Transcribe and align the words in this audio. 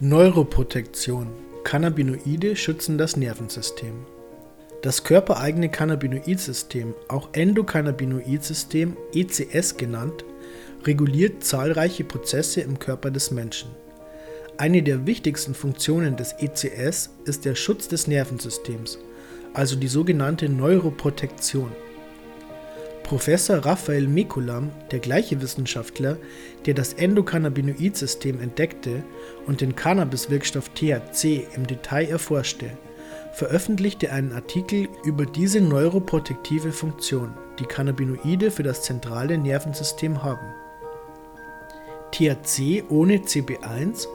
Neuroprotektion. 0.00 1.26
Cannabinoide 1.64 2.54
schützen 2.54 2.98
das 2.98 3.16
Nervensystem. 3.16 4.06
Das 4.80 5.02
körpereigene 5.02 5.70
Cannabinoidsystem, 5.70 6.94
auch 7.08 7.30
Endokannabinoidsystem 7.32 8.96
ECS 9.12 9.76
genannt, 9.76 10.24
reguliert 10.84 11.42
zahlreiche 11.42 12.04
Prozesse 12.04 12.60
im 12.60 12.78
Körper 12.78 13.10
des 13.10 13.32
Menschen. 13.32 13.70
Eine 14.56 14.84
der 14.84 15.04
wichtigsten 15.04 15.52
Funktionen 15.52 16.14
des 16.16 16.32
ECS 16.38 17.10
ist 17.24 17.44
der 17.44 17.56
Schutz 17.56 17.88
des 17.88 18.06
Nervensystems, 18.06 19.00
also 19.52 19.74
die 19.74 19.88
sogenannte 19.88 20.48
Neuroprotektion. 20.48 21.72
Professor 23.08 23.64
Raphael 23.64 24.06
Mekulam, 24.06 24.70
der 24.90 24.98
gleiche 24.98 25.40
Wissenschaftler, 25.40 26.18
der 26.66 26.74
das 26.74 26.92
Endokannabinoidsystem 26.92 28.38
entdeckte 28.38 29.02
und 29.46 29.62
den 29.62 29.74
Cannabiswirkstoff 29.74 30.68
THC 30.74 31.46
im 31.54 31.66
Detail 31.66 32.10
erforschte, 32.10 32.66
veröffentlichte 33.32 34.12
einen 34.12 34.32
Artikel 34.32 34.90
über 35.04 35.24
diese 35.24 35.62
neuroprotektive 35.62 36.70
Funktion, 36.70 37.32
die 37.58 37.64
Cannabinoide 37.64 38.50
für 38.50 38.62
das 38.62 38.82
zentrale 38.82 39.38
Nervensystem 39.38 40.22
haben. 40.22 40.46
THC 42.10 42.84
ohne 42.90 43.20
CB1 43.20 44.06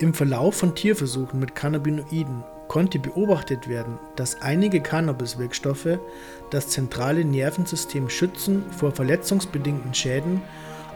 Im 0.00 0.14
Verlauf 0.14 0.54
von 0.54 0.74
Tierversuchen 0.74 1.38
mit 1.38 1.54
Cannabinoiden 1.54 2.44
konnte 2.72 2.98
beobachtet 2.98 3.68
werden, 3.68 3.98
dass 4.16 4.40
einige 4.40 4.80
Cannabis-Wirkstoffe 4.80 5.98
das 6.48 6.68
zentrale 6.68 7.22
Nervensystem 7.22 8.08
schützen 8.08 8.64
vor 8.70 8.92
verletzungsbedingten 8.92 9.92
Schäden, 9.92 10.40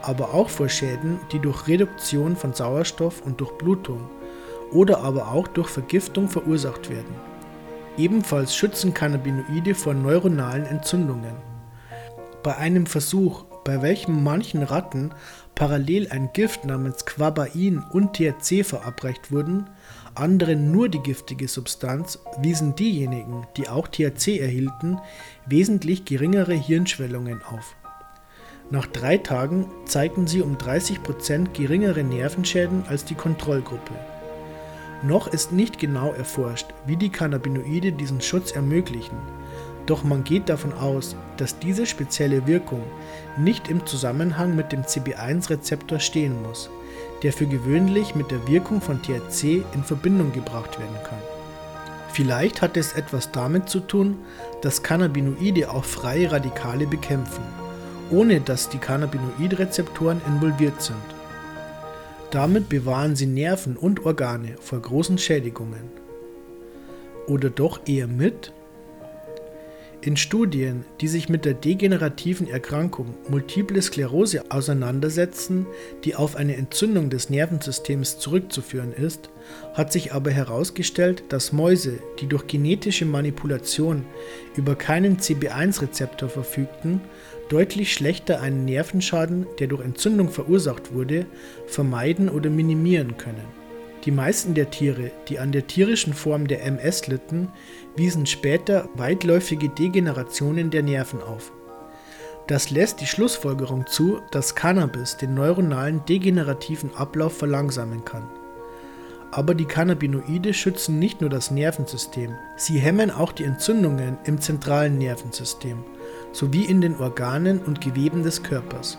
aber 0.01 0.33
auch 0.33 0.49
vor 0.49 0.69
Schäden, 0.69 1.19
die 1.31 1.37
durch 1.37 1.67
Reduktion 1.67 2.35
von 2.35 2.55
Sauerstoff 2.55 3.21
und 3.23 3.39
Durchblutung 3.39 4.09
oder 4.71 5.01
aber 5.01 5.27
auch 5.27 5.47
durch 5.47 5.69
Vergiftung 5.69 6.27
verursacht 6.27 6.89
werden. 6.89 7.13
Ebenfalls 7.95 8.55
schützen 8.55 8.95
Cannabinoide 8.95 9.75
vor 9.75 9.93
neuronalen 9.93 10.65
Entzündungen. 10.65 11.35
Bei 12.41 12.57
einem 12.57 12.87
Versuch, 12.87 13.45
bei 13.67 13.81
welchem 13.81 14.23
manchen 14.23 14.63
Ratten 14.63 15.11
parallel 15.53 16.07
ein 16.09 16.29
Gift 16.31 16.63
namens 16.63 17.05
Quabain 17.05 17.83
und 17.91 18.13
THC 18.13 18.63
verabreicht 18.63 19.29
wurden, 19.29 19.69
anderen 20.15 20.71
nur 20.71 20.87
die 20.87 21.01
giftige 21.01 21.49
Substanz, 21.49 22.17
wiesen 22.39 22.75
diejenigen, 22.75 23.45
die 23.57 23.67
auch 23.67 23.89
THC 23.89 24.39
erhielten, 24.39 24.99
wesentlich 25.47 26.05
geringere 26.05 26.53
Hirnschwellungen 26.53 27.41
auf. 27.43 27.75
Nach 28.69 28.87
drei 28.87 29.17
Tagen 29.17 29.67
zeigten 29.83 30.27
sie 30.27 30.41
um 30.41 30.55
30% 30.55 31.51
geringere 31.51 32.05
Nervenschäden 32.05 32.85
als 32.87 33.03
die 33.03 33.15
Kontrollgruppe. 33.15 33.95
Noch 35.03 35.27
ist 35.27 35.51
nicht 35.51 35.77
genau 35.77 36.13
erforscht, 36.13 36.67
wie 36.85 36.95
die 36.95 37.09
Cannabinoide 37.09 37.91
diesen 37.91 38.21
Schutz 38.21 38.51
ermöglichen, 38.51 39.17
doch 39.87 40.03
man 40.03 40.23
geht 40.23 40.49
davon 40.49 40.73
aus, 40.73 41.15
dass 41.37 41.59
diese 41.59 41.85
spezielle 41.85 42.45
Wirkung 42.45 42.83
nicht 43.37 43.69
im 43.69 43.85
Zusammenhang 43.85 44.55
mit 44.55 44.71
dem 44.71 44.83
CB1-Rezeptor 44.83 45.99
stehen 45.99 46.41
muss, 46.43 46.69
der 47.23 47.33
für 47.33 47.47
gewöhnlich 47.47 48.13
mit 48.13 48.29
der 48.29 48.45
Wirkung 48.47 48.81
von 48.81 49.01
THC 49.01 49.63
in 49.73 49.83
Verbindung 49.83 50.31
gebracht 50.33 50.79
werden 50.79 50.97
kann. 51.03 51.19
Vielleicht 52.13 52.61
hat 52.61 52.77
es 52.77 52.93
etwas 52.93 53.31
damit 53.31 53.69
zu 53.69 53.79
tun, 53.79 54.17
dass 54.61 54.83
Cannabinoide 54.83 55.71
auch 55.71 55.85
freie 55.85 56.31
Radikale 56.31 56.85
bekämpfen, 56.87 57.43
ohne 58.11 58.41
dass 58.41 58.69
die 58.69 58.79
Cannabinoidrezeptoren 58.79 60.21
involviert 60.27 60.81
sind. 60.81 60.97
Damit 62.31 62.67
bewahren 62.69 63.15
sie 63.15 63.25
Nerven 63.25 63.77
und 63.77 64.05
Organe 64.05 64.55
vor 64.59 64.79
großen 64.79 65.17
Schädigungen. 65.17 65.91
Oder 67.27 67.49
doch 67.49 67.81
eher 67.85 68.07
mit 68.07 68.51
in 70.07 70.15
Studien, 70.15 70.85
die 71.01 71.09
sich 71.09 71.27
mit 71.27 71.43
der 71.43 71.53
degenerativen 71.53 72.47
Erkrankung 72.47 73.13
Multiple 73.27 73.81
Sklerose 73.81 74.49
auseinandersetzen, 74.49 75.67
die 76.05 76.15
auf 76.15 76.37
eine 76.37 76.55
Entzündung 76.55 77.09
des 77.09 77.29
Nervensystems 77.29 78.17
zurückzuführen 78.17 78.93
ist, 78.93 79.29
hat 79.73 79.91
sich 79.91 80.13
aber 80.13 80.31
herausgestellt, 80.31 81.25
dass 81.27 81.51
Mäuse, 81.51 81.99
die 82.21 82.27
durch 82.27 82.47
genetische 82.47 83.03
Manipulation 83.03 84.05
über 84.55 84.75
keinen 84.75 85.17
CB1-Rezeptor 85.17 86.29
verfügten, 86.29 87.01
deutlich 87.49 87.91
schlechter 87.91 88.39
einen 88.39 88.63
Nervenschaden, 88.63 89.45
der 89.59 89.67
durch 89.67 89.83
Entzündung 89.83 90.29
verursacht 90.29 90.93
wurde, 90.93 91.25
vermeiden 91.65 92.29
oder 92.29 92.49
minimieren 92.49 93.17
können. 93.17 93.56
Die 94.07 94.11
meisten 94.13 94.53
der 94.53 94.69
Tiere, 94.69 95.11
die 95.27 95.37
an 95.37 95.51
der 95.51 95.67
tierischen 95.67 96.13
Form 96.13 96.47
der 96.47 96.63
MS 96.63 97.07
litten, 97.07 97.49
wiesen 97.97 98.25
später 98.25 98.87
weitläufige 98.93 99.67
Degenerationen 99.67 100.69
der 100.69 100.81
Nerven 100.81 101.21
auf. 101.21 101.51
Das 102.47 102.69
lässt 102.69 103.01
die 103.01 103.05
Schlussfolgerung 103.05 103.85
zu, 103.85 104.21
dass 104.31 104.55
Cannabis 104.55 105.17
den 105.17 105.33
neuronalen 105.33 106.05
degenerativen 106.05 106.95
Ablauf 106.95 107.37
verlangsamen 107.37 108.05
kann. 108.05 108.29
Aber 109.31 109.53
die 109.53 109.65
Cannabinoide 109.65 110.53
schützen 110.53 110.99
nicht 110.99 111.19
nur 111.19 111.29
das 111.29 111.51
Nervensystem, 111.51 112.33
sie 112.55 112.79
hemmen 112.79 113.11
auch 113.11 113.33
die 113.33 113.43
Entzündungen 113.43 114.17
im 114.23 114.39
zentralen 114.39 114.97
Nervensystem 114.97 115.83
sowie 116.31 116.63
in 116.63 116.79
den 116.79 116.95
Organen 116.95 117.59
und 117.59 117.81
Geweben 117.81 118.23
des 118.23 118.41
Körpers. 118.41 118.97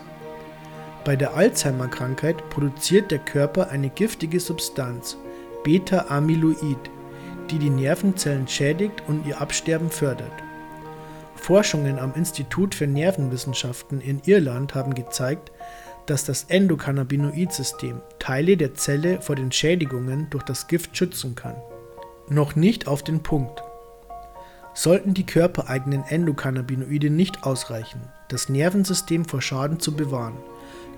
Bei 1.05 1.15
der 1.15 1.33
Alzheimer-Krankheit 1.33 2.49
produziert 2.49 3.11
der 3.11 3.19
Körper 3.19 3.69
eine 3.69 3.89
giftige 3.89 4.39
Substanz, 4.39 5.17
Beta-Amyloid, 5.63 6.89
die 7.49 7.57
die 7.57 7.69
Nervenzellen 7.69 8.47
schädigt 8.47 9.03
und 9.07 9.25
ihr 9.25 9.39
Absterben 9.39 9.89
fördert. 9.89 10.31
Forschungen 11.35 11.99
am 11.99 12.13
Institut 12.15 12.75
für 12.75 12.85
Nervenwissenschaften 12.85 14.01
in 14.01 14.21
Irland 14.25 14.75
haben 14.75 14.93
gezeigt, 14.93 15.51
dass 16.05 16.25
das 16.25 16.43
Endokannabinoid-System 16.43 18.01
Teile 18.19 18.57
der 18.57 18.75
Zelle 18.75 19.21
vor 19.21 19.35
den 19.35 19.51
Schädigungen 19.51 20.27
durch 20.29 20.43
das 20.43 20.67
Gift 20.67 20.97
schützen 20.97 21.35
kann. 21.35 21.55
Noch 22.27 22.55
nicht 22.55 22.87
auf 22.87 23.03
den 23.03 23.23
Punkt. 23.23 23.63
Sollten 24.73 25.13
die 25.13 25.25
körpereigenen 25.25 26.03
Endokannabinoide 26.03 27.09
nicht 27.09 27.43
ausreichen, 27.43 28.01
das 28.27 28.49
Nervensystem 28.49 29.25
vor 29.25 29.41
Schaden 29.41 29.79
zu 29.79 29.95
bewahren, 29.95 30.37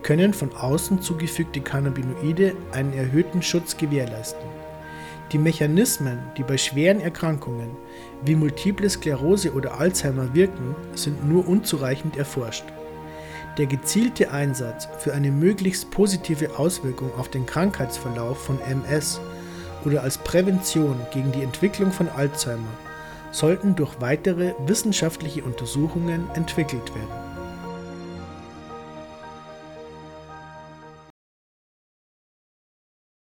können 0.03 0.33
von 0.33 0.53
außen 0.55 1.01
zugefügte 1.01 1.61
Cannabinoide 1.61 2.55
einen 2.71 2.93
erhöhten 2.93 3.41
Schutz 3.41 3.77
gewährleisten. 3.77 4.43
Die 5.31 5.37
Mechanismen, 5.37 6.19
die 6.37 6.43
bei 6.43 6.57
schweren 6.57 6.99
Erkrankungen 6.99 7.69
wie 8.25 8.35
Multiple 8.35 8.89
Sklerose 8.89 9.53
oder 9.53 9.79
Alzheimer 9.79 10.33
wirken, 10.33 10.75
sind 10.93 11.27
nur 11.27 11.47
unzureichend 11.47 12.17
erforscht. 12.17 12.65
Der 13.57 13.65
gezielte 13.65 14.31
Einsatz 14.31 14.87
für 14.99 15.13
eine 15.13 15.31
möglichst 15.31 15.89
positive 15.91 16.57
Auswirkung 16.57 17.11
auf 17.17 17.29
den 17.29 17.45
Krankheitsverlauf 17.45 18.43
von 18.43 18.59
MS 18.61 19.21
oder 19.85 20.03
als 20.03 20.17
Prävention 20.17 20.99
gegen 21.13 21.31
die 21.31 21.43
Entwicklung 21.43 21.91
von 21.91 22.09
Alzheimer 22.09 22.69
sollten 23.31 23.75
durch 23.75 23.99
weitere 23.99 24.53
wissenschaftliche 24.65 25.43
Untersuchungen 25.43 26.29
entwickelt 26.33 26.93
werden. 26.93 27.20